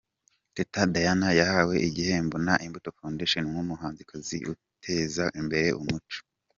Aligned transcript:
Teta 0.55 0.81
Diana 0.93 1.27
yahawe 1.39 1.75
igihembo 1.87 2.35
na 2.45 2.53
Imbuto 2.65 2.89
Foundation 2.97 3.43
nk’umuhanzi 3.51 4.01
uteza 4.53 5.23
imbere 5.39 5.67
umuco. 5.81 6.17